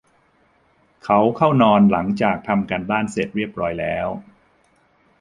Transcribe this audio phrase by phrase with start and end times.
[1.03, 4.07] เขาเข้านอนหลังจากทำการบ้านเสร็จเรียบร้อยแล้ว